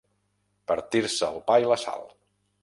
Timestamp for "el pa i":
1.35-1.69